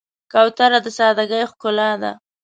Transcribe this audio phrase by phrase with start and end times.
[0.31, 2.11] کوتره د سادګۍ ښکلا ده.